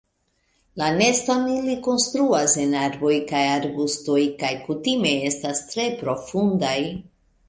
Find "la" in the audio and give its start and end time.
0.81-0.85